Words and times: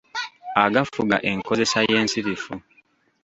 Agafuga 0.65 1.15
enkozesa 1.31 1.77
y’ensirifu. 1.89 2.53